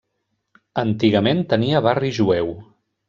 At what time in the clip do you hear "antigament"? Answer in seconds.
0.85-1.43